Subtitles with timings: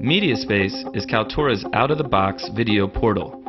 [0.00, 3.42] MediaSpace is Kaltura's out-of-the-box video portal.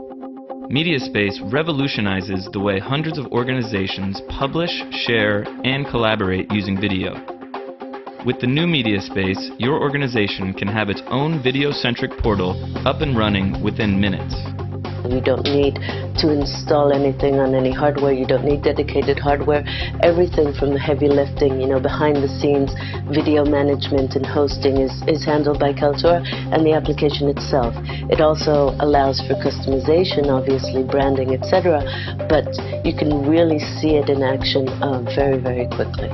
[0.71, 7.15] MediaSpace revolutionizes the way hundreds of organizations publish, share, and collaborate using video.
[8.25, 12.55] With the new MediaSpace, your organization can have its own video-centric portal
[12.88, 14.34] up and running within minutes.
[15.11, 15.75] You don't need
[16.19, 18.13] to install anything on any hardware.
[18.13, 19.63] You don't need dedicated hardware.
[20.03, 22.73] Everything from the heavy lifting, you know, behind the scenes,
[23.13, 27.73] video management and hosting is, is handled by Kaltura and the application itself.
[28.09, 31.84] It also allows for customization, obviously, branding, etc.
[32.29, 32.49] But
[32.84, 36.09] you can really see it in action uh, very, very quickly.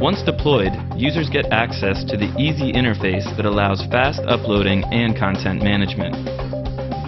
[0.00, 5.62] Once deployed, users get access to the easy interface that allows fast uploading and content
[5.62, 6.43] management.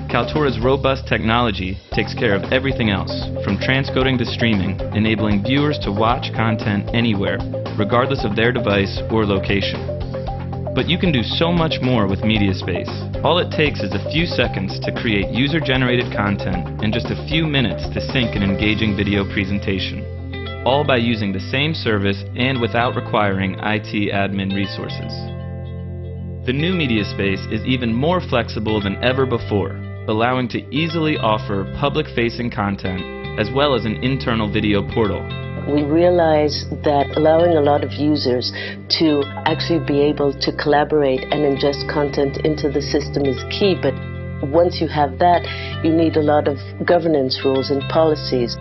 [0.06, 3.10] Kaltura's robust technology takes care of everything else,
[3.42, 7.38] from transcoding to streaming, enabling viewers to watch content anywhere,
[7.76, 9.82] regardless of their device or location.
[10.76, 13.24] But you can do so much more with MediaSpace.
[13.24, 17.44] All it takes is a few seconds to create user-generated content and just a few
[17.46, 20.06] minutes to sync an engaging video presentation.
[20.64, 25.10] All by using the same service and without requiring IT admin resources.
[26.46, 32.50] The new MediaSpace is even more flexible than ever before, allowing to easily offer public-facing
[32.50, 33.02] content
[33.38, 35.20] as well as an internal video portal.
[35.66, 38.52] We realize that allowing a lot of users
[39.00, 43.92] to actually be able to collaborate and ingest content into the system is key, but
[44.46, 45.42] once you have that,
[45.82, 48.56] you need a lot of governance rules and policies.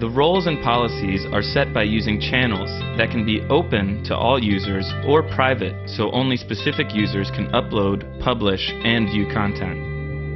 [0.00, 4.42] The roles and policies are set by using channels that can be open to all
[4.42, 9.89] users or private so only specific users can upload, publish, and view content.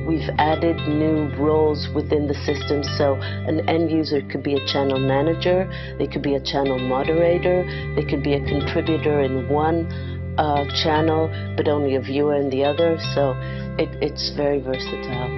[0.07, 3.15] We've added new roles within the system, so
[3.49, 5.65] an end user could be a channel manager,
[5.99, 7.65] they could be a channel moderator,
[7.97, 9.89] they could be a contributor in one
[10.37, 13.33] uh, channel, but only a viewer in the other, so
[13.81, 15.33] it, it's very versatile.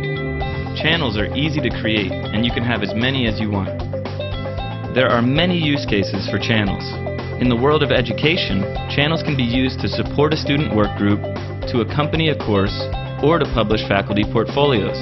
[0.75, 3.71] Channels are easy to create, and you can have as many as you want.
[4.95, 6.83] There are many use cases for channels.
[7.41, 11.21] In the world of education, channels can be used to support a student work group,
[11.71, 12.75] to accompany a course,
[13.23, 14.97] or to publish faculty portfolios.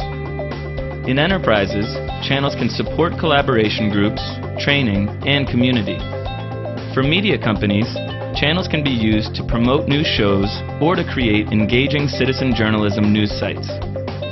[1.08, 1.84] In enterprises,
[2.26, 4.22] channels can support collaboration groups,
[4.58, 5.98] training, and community.
[6.94, 7.86] For media companies,
[8.34, 10.48] channels can be used to promote new shows
[10.80, 13.68] or to create engaging citizen journalism news sites.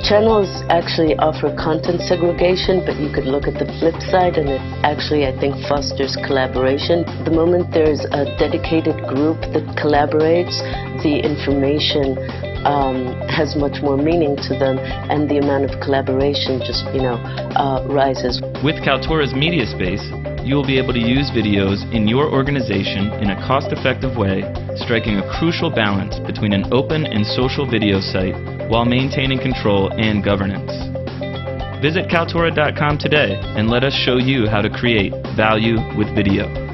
[0.03, 4.59] Channels actually offer content segregation, but you could look at the flip side and it
[4.83, 7.07] actually, I think, fosters collaboration.
[7.23, 10.59] The moment there's a dedicated group that collaborates,
[11.07, 12.19] the information
[12.65, 17.15] um, has much more meaning to them and the amount of collaboration just, you know,
[17.55, 18.41] uh, rises.
[18.63, 20.03] With Kaltura's MediaSpace,
[20.45, 24.43] you will be able to use videos in your organization in a cost-effective way,
[24.75, 28.35] striking a crucial balance between an open and social video site
[28.69, 30.71] while maintaining control and governance.
[31.81, 36.72] Visit Kaltura.com today and let us show you how to create value with video.